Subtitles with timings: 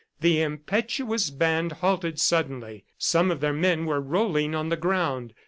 [0.19, 2.85] The impetuous band halted suddenly.
[2.97, 5.31] Some of their men were rolling on the ground.